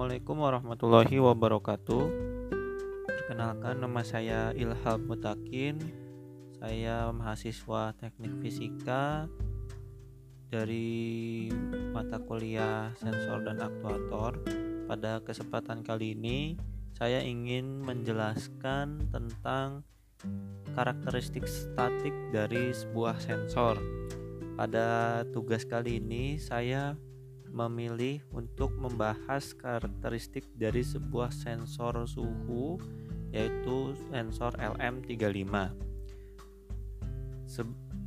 [0.00, 2.04] Assalamualaikum warahmatullahi wabarakatuh.
[3.04, 5.76] Perkenalkan nama saya Ilham Mutakin.
[6.56, 9.28] Saya mahasiswa Teknik Fisika
[10.48, 11.52] dari
[11.92, 14.40] mata kuliah Sensor dan Aktuator.
[14.88, 16.56] Pada kesempatan kali ini,
[16.96, 19.84] saya ingin menjelaskan tentang
[20.72, 23.76] karakteristik statik dari sebuah sensor.
[24.56, 26.96] Pada tugas kali ini, saya
[27.50, 32.78] memilih untuk membahas karakteristik dari sebuah sensor suhu
[33.30, 35.54] yaitu sensor LM35.
[37.46, 37.62] Se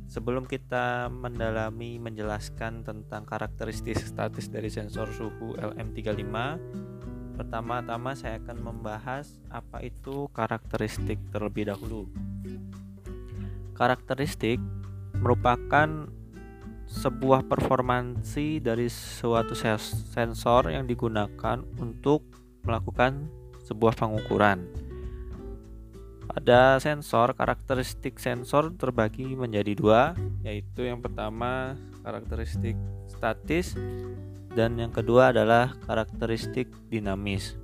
[0.08, 6.32] sebelum kita mendalami menjelaskan tentang karakteristik statis dari sensor suhu LM35,
[7.40, 12.06] pertama-tama saya akan membahas apa itu karakteristik terlebih dahulu.
[13.74, 14.62] Karakteristik
[15.18, 16.06] merupakan
[16.94, 22.22] sebuah performansi dari suatu sensor yang digunakan untuk
[22.62, 23.26] melakukan
[23.66, 24.62] sebuah pengukuran.
[26.30, 30.02] Pada sensor, karakteristik sensor terbagi menjadi dua,
[30.46, 31.74] yaitu yang pertama
[32.06, 32.78] karakteristik
[33.10, 33.74] statis
[34.54, 37.58] dan yang kedua adalah karakteristik dinamis.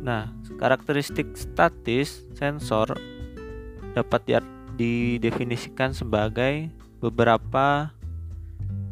[0.00, 2.96] Nah, karakteristik statis sensor
[3.92, 6.72] dapat diartikan didefinisikan sebagai
[7.04, 7.92] beberapa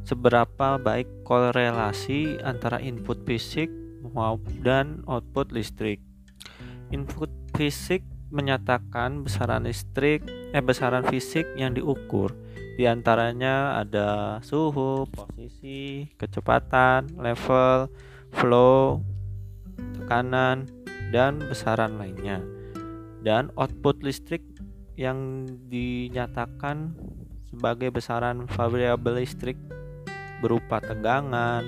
[0.04, 3.72] seberapa baik korelasi antara input fisik
[4.60, 6.04] dan output listrik.
[6.92, 10.20] Input fisik menyatakan besaran listrik
[10.52, 12.36] eh besaran fisik yang diukur.
[12.76, 17.90] Di antaranya ada suhu, posisi, kecepatan, level,
[18.36, 19.02] flow,
[19.98, 20.68] tekanan,
[21.10, 22.38] dan besaran lainnya.
[23.18, 24.46] Dan output listrik
[24.98, 26.98] yang dinyatakan
[27.46, 29.54] sebagai besaran variabel listrik
[30.42, 31.62] berupa tegangan,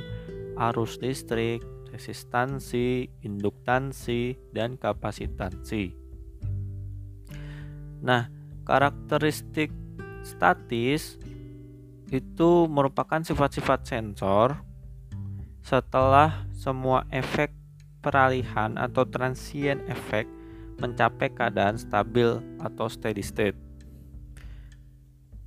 [0.59, 1.63] arus listrik,
[1.95, 5.95] resistansi, induktansi, dan kapasitansi.
[8.03, 8.27] Nah,
[8.67, 9.71] karakteristik
[10.27, 11.15] statis
[12.11, 14.59] itu merupakan sifat-sifat sensor
[15.63, 17.55] setelah semua efek
[18.03, 20.27] peralihan atau transient efek
[20.81, 23.57] mencapai keadaan stabil atau steady state.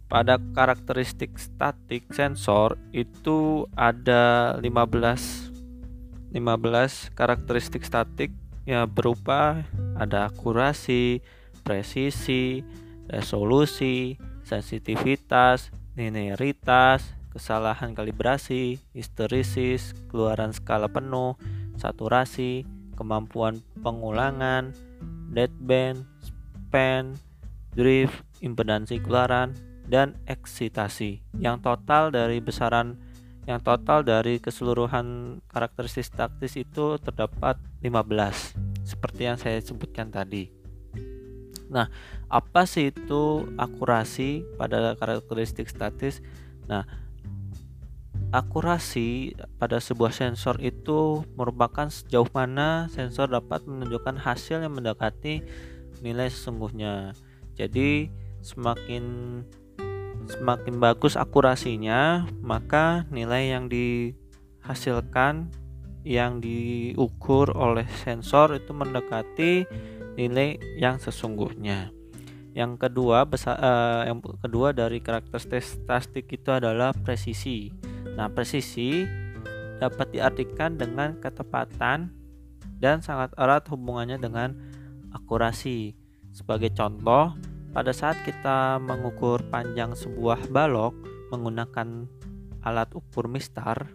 [0.08, 5.50] Pada karakteristik statik sensor itu ada 15
[6.38, 8.30] 15 karakteristik statik
[8.70, 9.66] yang berupa
[9.98, 11.22] ada akurasi,
[11.66, 12.62] presisi,
[13.10, 21.38] resolusi, sensitivitas, linearitas, kesalahan kalibrasi, histerisis, keluaran skala penuh,
[21.78, 24.74] saturasi, kemampuan pengulangan,
[25.34, 27.18] deadband, span,
[27.74, 29.58] drift, impedansi keluaran,
[29.90, 31.20] dan eksitasi.
[31.38, 32.96] Yang total dari besaran
[33.44, 38.56] yang total dari keseluruhan karakteristik statis itu terdapat 15
[38.88, 40.48] seperti yang saya sebutkan tadi.
[41.68, 41.92] Nah,
[42.32, 46.24] apa sih itu akurasi pada karakteristik statis?
[46.72, 46.88] Nah,
[48.34, 55.46] akurasi pada sebuah sensor itu merupakan sejauh mana sensor dapat menunjukkan hasil yang mendekati
[56.02, 57.14] nilai sesungguhnya.
[57.54, 58.10] Jadi
[58.42, 59.06] semakin
[60.26, 65.54] semakin bagus akurasinya, maka nilai yang dihasilkan
[66.02, 69.70] yang diukur oleh sensor itu mendekati
[70.18, 71.94] nilai yang sesungguhnya.
[72.54, 77.93] Yang kedua, besar, uh, yang kedua dari karakteristik itu adalah presisi.
[78.14, 79.06] Nah, presisi
[79.82, 82.14] dapat diartikan dengan ketepatan
[82.78, 84.54] dan sangat erat hubungannya dengan
[85.12, 85.98] akurasi.
[86.34, 87.34] Sebagai contoh,
[87.74, 90.94] pada saat kita mengukur panjang sebuah balok
[91.34, 92.06] menggunakan
[92.62, 93.90] alat ukur mistar,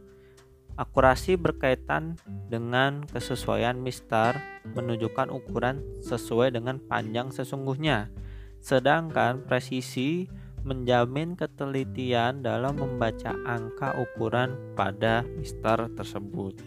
[0.75, 2.19] akurasi berkaitan
[2.51, 4.39] dengan kesesuaian mistar
[4.75, 8.11] menunjukkan ukuran sesuai dengan panjang sesungguhnya.
[8.59, 10.27] Sedangkan presisi
[10.69, 16.61] menjamin ketelitian dalam membaca angka ukuran pada mistar tersebut.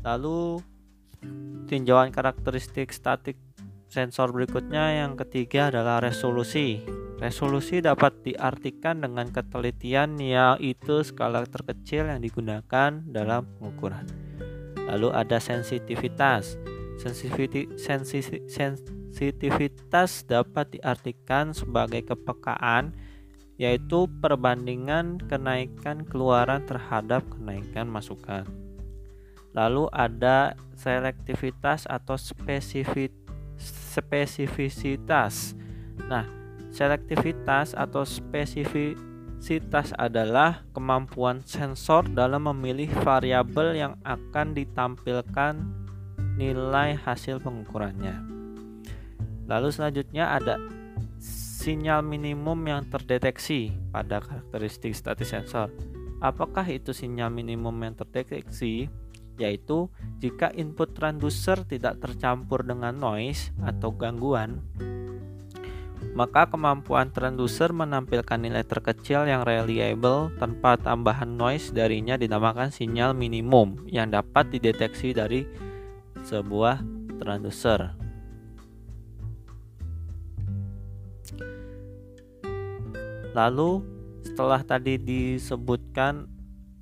[0.00, 0.64] Lalu
[1.68, 3.36] tinjauan karakteristik statik
[3.92, 6.80] sensor berikutnya yang ketiga adalah resolusi.
[7.18, 14.06] Resolusi dapat diartikan dengan ketelitian yaitu skala terkecil yang digunakan dalam pengukuran.
[14.86, 16.56] Lalu ada sensitivitas.
[17.02, 17.84] Sensitivitas
[19.18, 22.94] Sensitivitas dapat diartikan sebagai kepekaan,
[23.58, 28.46] yaitu perbandingan kenaikan keluaran terhadap kenaikan masukan.
[29.58, 33.10] Lalu ada selektivitas atau spesifik,
[33.58, 35.58] spesifisitas.
[36.06, 36.22] Nah,
[36.70, 38.94] selektivitas atau spesifik
[39.38, 45.62] Sensitivitas adalah kemampuan sensor dalam memilih variabel yang akan ditampilkan
[46.34, 48.37] nilai hasil pengukurannya.
[49.48, 50.60] Lalu selanjutnya ada
[51.58, 55.72] sinyal minimum yang terdeteksi pada karakteristik statis sensor.
[56.20, 58.86] Apakah itu sinyal minimum yang terdeteksi?
[59.38, 59.86] Yaitu
[60.18, 64.58] jika input transducer tidak tercampur dengan noise atau gangguan,
[66.18, 73.78] maka kemampuan transducer menampilkan nilai terkecil yang reliable tanpa tambahan noise darinya dinamakan sinyal minimum
[73.86, 75.46] yang dapat dideteksi dari
[76.26, 76.82] sebuah
[77.22, 78.07] transducer.
[83.36, 83.84] Lalu
[84.24, 86.28] setelah tadi disebutkan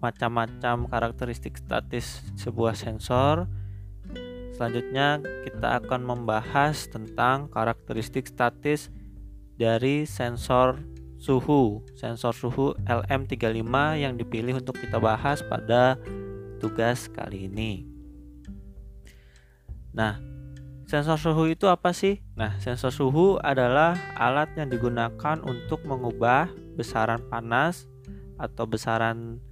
[0.01, 3.49] macam-macam karakteristik statis sebuah sensor,
[4.55, 8.93] selanjutnya kita akan membahas tentang karakteristik statis
[9.57, 10.81] dari sensor
[11.17, 15.97] suhu, sensor suhu LM35 yang dipilih untuk kita bahas pada
[16.61, 17.89] tugas kali ini.
[19.97, 20.21] Nah,
[20.87, 22.23] Sensor suhu itu apa sih?
[22.39, 26.47] Nah, sensor suhu adalah alat yang digunakan untuk mengubah
[26.79, 27.91] besaran panas
[28.39, 29.43] atau besaran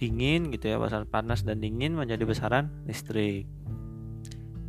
[0.00, 3.44] dingin gitu ya, besaran panas dan dingin menjadi besaran listrik.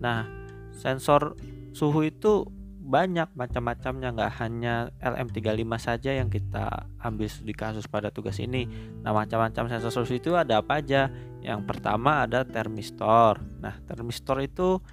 [0.04, 0.28] Nah,
[0.76, 1.40] sensor
[1.72, 2.44] suhu itu
[2.88, 8.68] banyak macam-macamnya nggak hanya LM35 saja yang kita ambil studi kasus pada tugas ini.
[9.00, 11.08] Nah, macam-macam sensor suhu itu ada apa aja?
[11.40, 13.40] Yang pertama ada termistor.
[13.64, 14.84] Nah, termistor itu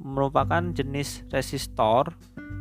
[0.00, 2.16] merupakan jenis resistor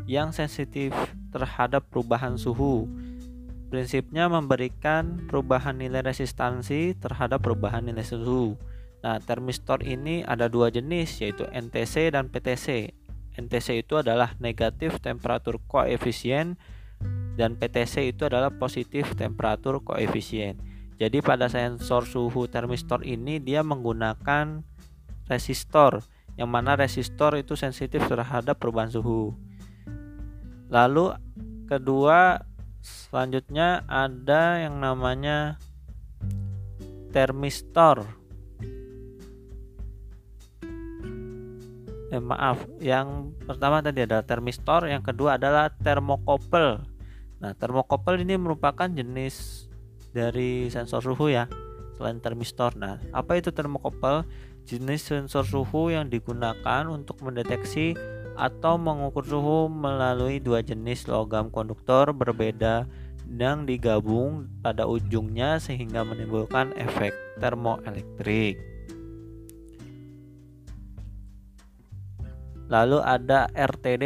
[0.05, 0.91] yang sensitif
[1.31, 2.85] terhadap perubahan suhu.
[3.69, 8.57] Prinsipnya memberikan perubahan nilai resistansi terhadap perubahan nilai suhu.
[8.99, 12.91] Nah, termistor ini ada dua jenis yaitu NTC dan PTC.
[13.39, 16.59] NTC itu adalah negatif temperatur koefisien
[17.39, 20.59] dan PTC itu adalah positif temperatur koefisien.
[20.99, 24.67] Jadi pada sensor suhu termistor ini dia menggunakan
[25.31, 26.03] resistor
[26.39, 29.35] yang mana resistor itu sensitif terhadap perubahan suhu.
[30.71, 31.11] Lalu
[31.67, 32.47] kedua
[32.79, 35.59] selanjutnya ada yang namanya
[37.11, 38.07] termistor.
[42.09, 46.81] Eh, maaf, yang pertama tadi adalah termistor, yang kedua adalah termokopel.
[47.37, 49.67] Nah, termokopel ini merupakan jenis
[50.09, 51.45] dari sensor suhu ya,
[51.99, 52.73] selain termistor.
[52.79, 54.25] Nah, apa itu termokopel?
[54.69, 57.97] Jenis sensor suhu yang digunakan untuk mendeteksi
[58.37, 62.85] atau mengukur suhu melalui dua jenis logam konduktor berbeda
[63.25, 68.57] yang digabung pada ujungnya sehingga menimbulkan efek termoelektrik.
[72.69, 74.05] Lalu ada RTD.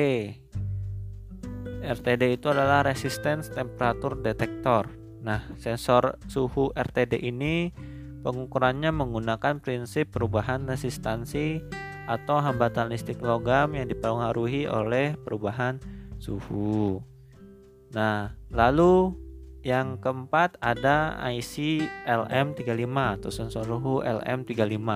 [1.84, 4.88] RTD itu adalah resistance temperature detector.
[5.20, 7.72] Nah, sensor suhu RTD ini
[8.24, 11.60] Pengukurannya menggunakan prinsip perubahan resistansi
[12.08, 15.80] atau hambatan listrik logam yang dipengaruhi oleh perubahan
[16.20, 17.04] suhu.
[17.92, 19.12] Nah, lalu
[19.64, 24.88] yang keempat ada IC LM35 atau sensor suhu LM35.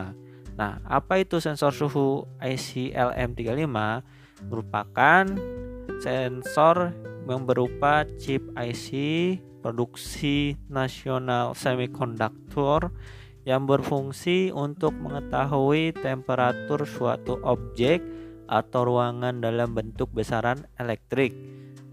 [0.58, 3.68] Nah, apa itu sensor suhu IC LM35?
[4.52, 5.24] Merupakan
[6.04, 6.92] sensor
[7.28, 8.90] yang berupa chip IC
[9.60, 12.94] produksi nasional semikonduktor
[13.48, 18.04] yang berfungsi untuk mengetahui temperatur suatu objek
[18.48, 21.32] atau ruangan dalam bentuk besaran elektrik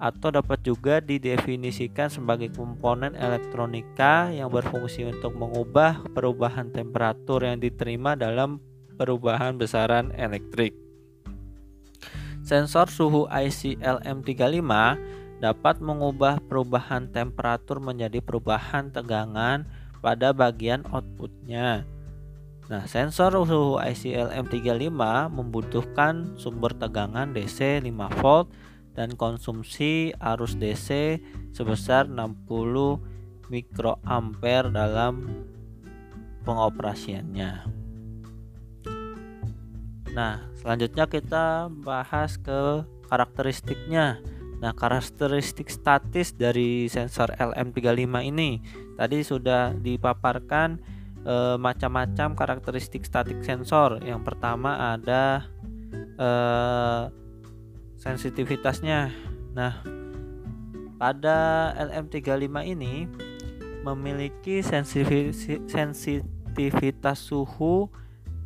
[0.02, 8.18] atau dapat juga didefinisikan sebagai komponen elektronika yang berfungsi untuk mengubah perubahan temperatur yang diterima
[8.18, 8.58] dalam
[8.98, 10.74] perubahan besaran elektrik.
[12.44, 14.60] Sensor suhu IC LM35
[15.44, 19.68] dapat mengubah perubahan temperatur menjadi perubahan tegangan
[20.00, 21.84] pada bagian outputnya.
[22.72, 24.96] Nah, sensor suhu ICLM35
[25.28, 28.48] membutuhkan sumber tegangan DC 5 volt
[28.96, 31.20] dan konsumsi arus DC
[31.52, 35.28] sebesar 60 mikroampere dalam
[36.48, 37.52] pengoperasiannya.
[40.16, 44.24] Nah, selanjutnya kita bahas ke karakteristiknya.
[44.62, 48.62] Nah, karakteristik statis dari sensor LM35 ini
[48.94, 50.78] tadi sudah dipaparkan
[51.24, 53.98] e, macam-macam karakteristik statik sensor.
[54.04, 55.50] Yang pertama ada
[56.16, 56.28] e,
[57.98, 59.10] sensitivitasnya.
[59.54, 59.82] Nah,
[61.00, 63.08] pada LM35 ini
[63.84, 64.64] memiliki
[65.68, 67.90] sensitivitas suhu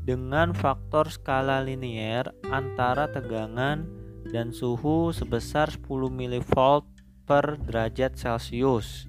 [0.02, 3.97] dengan faktor skala linier antara tegangan
[4.28, 6.54] dan suhu sebesar 10 mV
[7.28, 9.06] per derajat Celcius.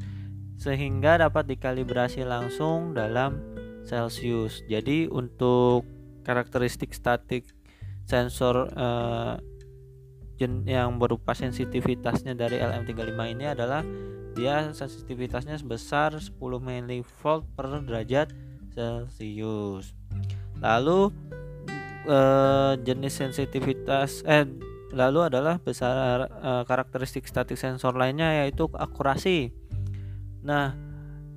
[0.59, 3.39] sehingga dapat dikalibrasi langsung dalam
[3.87, 4.59] Celsius.
[4.67, 5.87] Jadi untuk
[6.27, 7.47] karakteristik statik
[8.03, 9.39] sensor uh,
[10.67, 13.87] yang berupa sensitivitasnya dari LM35 ini adalah
[14.35, 17.21] dia sensitivitasnya sebesar 10 mV
[17.55, 18.31] per derajat
[18.71, 19.91] Celcius.
[20.63, 21.11] Lalu
[22.07, 24.47] eh, jenis sensitivitas eh
[24.89, 29.53] lalu adalah besar eh, karakteristik statik sensor lainnya yaitu akurasi.
[30.41, 30.73] Nah,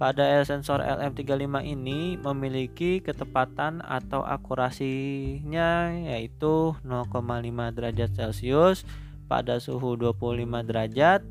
[0.02, 8.82] pada sensor LM35 ini memiliki ketepatan atau akurasinya yaitu 0,5 derajat Celcius
[9.30, 11.22] pada suhu 25 derajat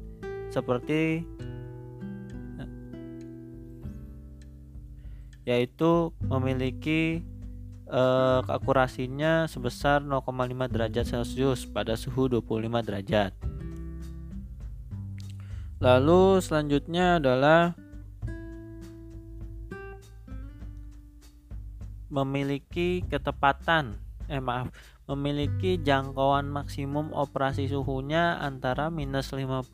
[0.51, 1.27] seperti
[5.43, 7.25] yaitu memiliki
[7.91, 13.35] eh, akurasinya sebesar 0,5 derajat Celcius pada suhu 25 derajat.
[15.81, 17.75] Lalu selanjutnya adalah
[22.11, 23.95] memiliki ketepatan
[24.27, 24.71] eh maaf
[25.11, 29.67] memiliki jangkauan maksimum operasi suhunya antara minus 55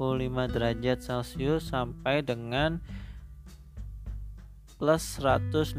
[0.50, 2.82] derajat celcius sampai dengan
[4.78, 5.74] plus 150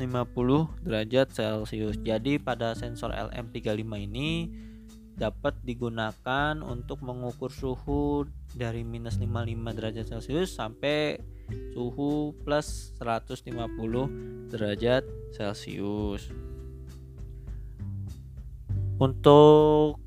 [0.83, 1.97] derajat celcius.
[2.03, 4.51] Jadi pada sensor LM35 ini
[5.19, 11.19] dapat digunakan untuk mengukur suhu dari minus 55 derajat celcius sampai
[11.75, 15.03] suhu plus 150 derajat
[15.35, 16.31] celcius.
[18.99, 20.03] Untuk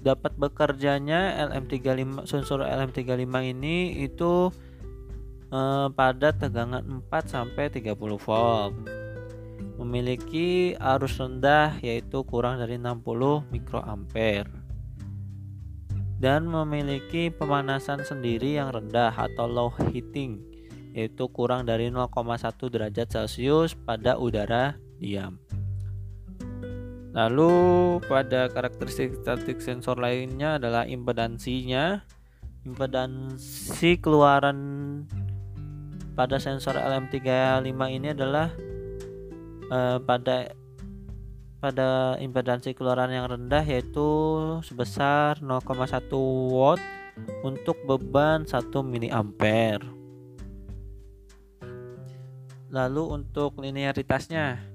[0.00, 4.48] dapat bekerjanya LM35 sensor LM35 ini itu
[5.50, 8.74] eh, pada tegangan 4 sampai 30 volt.
[9.76, 14.50] Memiliki arus rendah yaitu kurang dari 60 mikroampere.
[16.20, 20.50] Dan memiliki pemanasan sendiri yang rendah atau low heating
[20.90, 22.10] yaitu kurang dari 0,1
[22.66, 25.38] derajat Celcius pada udara diam.
[27.10, 27.50] Lalu
[28.06, 32.06] pada karakteristik statik sensor lainnya adalah impedansinya.
[32.62, 34.58] Impedansi keluaran
[36.20, 38.52] pada sensor LM35 ini adalah
[39.72, 40.52] eh, pada
[41.64, 44.08] pada impedansi keluaran yang rendah yaitu
[44.60, 45.64] sebesar 0,1
[46.52, 46.80] watt
[47.40, 49.80] untuk beban 1 mA.
[52.68, 54.70] Lalu untuk linearitasnya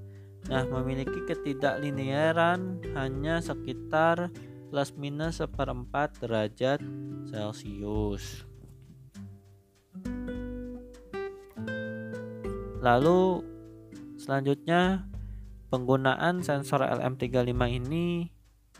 [0.45, 4.29] Nah, memiliki ketidakliniaran hanya sekitar
[4.69, 6.85] plus minus seperempat derajat
[7.33, 8.45] Celcius.
[12.85, 13.41] Lalu
[14.21, 15.09] selanjutnya
[15.73, 18.29] penggunaan sensor LM35 ini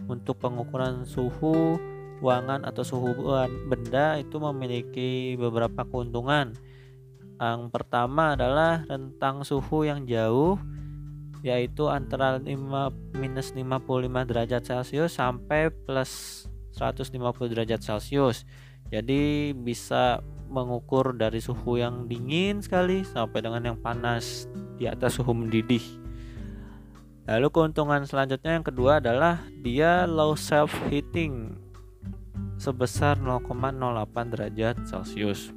[0.06, 1.82] untuk pengukuran suhu
[2.22, 3.12] ruangan atau suhu
[3.66, 6.54] benda itu memiliki beberapa keuntungan.
[7.42, 10.62] Yang pertama adalah rentang suhu yang jauh
[11.46, 12.50] yaitu antara 5
[13.22, 17.14] minus 55 derajat Celcius sampai plus 150
[17.54, 18.50] derajat Celcius
[18.90, 24.46] jadi bisa mengukur dari suhu yang dingin sekali sampai dengan yang panas
[24.80, 25.82] di atas suhu mendidih
[27.26, 31.58] lalu keuntungan selanjutnya yang kedua adalah dia low self heating
[32.56, 35.52] sebesar 0,08 derajat Celcius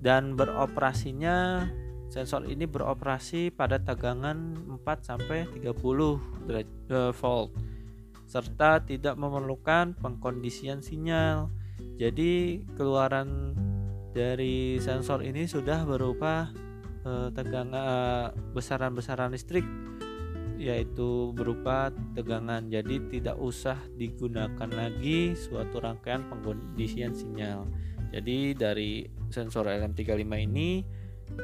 [0.00, 1.66] dan beroperasinya
[2.06, 5.74] Sensor ini beroperasi pada tegangan 4 sampai 30
[6.54, 7.50] eh, volt
[8.26, 11.50] serta tidak memerlukan pengkondisian sinyal.
[11.96, 13.56] Jadi keluaran
[14.12, 16.52] dari sensor ini sudah berupa
[17.04, 19.64] eh, tegangan eh, besaran-besaran listrik
[20.56, 22.68] yaitu berupa tegangan.
[22.68, 27.68] Jadi tidak usah digunakan lagi suatu rangkaian pengkondisian sinyal.
[28.12, 30.80] Jadi dari sensor LM35 ini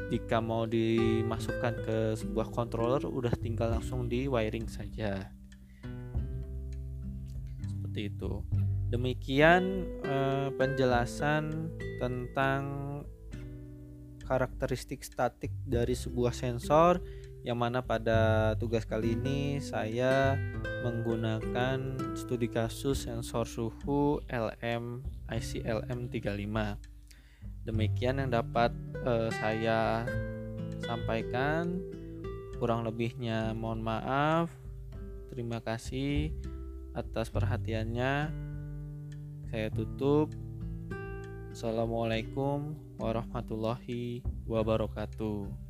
[0.09, 5.29] jika mau dimasukkan ke sebuah controller udah tinggal langsung di wiring saja
[7.93, 8.41] seperti itu
[8.93, 12.63] demikian eh, penjelasan tentang
[14.29, 17.01] karakteristik statik dari sebuah sensor
[17.43, 20.39] yang mana pada tugas kali ini saya
[20.87, 26.93] menggunakan studi kasus sensor suhu LM ICLM 35
[27.63, 28.75] Demikian yang dapat
[29.07, 30.03] uh, saya
[30.83, 31.79] sampaikan.
[32.59, 34.51] Kurang lebihnya mohon maaf.
[35.31, 36.35] Terima kasih
[36.91, 38.52] atas perhatiannya.
[39.53, 40.33] Saya tutup.
[41.53, 45.62] Assalamualaikum warahmatullahi wabarakatuh.